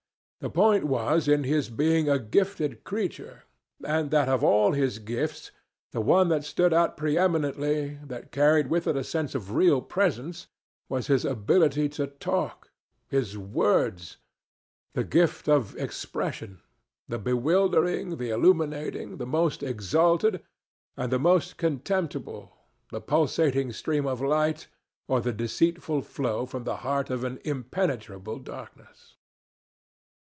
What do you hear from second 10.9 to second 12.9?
his ability to talk,